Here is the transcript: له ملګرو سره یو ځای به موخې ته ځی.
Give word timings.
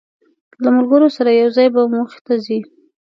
له 0.63 0.69
ملګرو 0.75 1.07
سره 1.17 1.29
یو 1.31 1.49
ځای 1.57 1.67
به 1.75 1.81
موخې 1.91 2.19
ته 2.25 2.33
ځی. 2.45 2.59